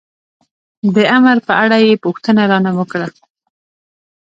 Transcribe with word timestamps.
د 0.95 0.97
امر 1.17 1.37
په 1.47 1.53
اړه 1.63 1.77
یې 1.85 2.01
پوښتنه 2.05 2.43
را 2.51 2.57
نه 2.65 2.71
وکړه. 2.77 3.07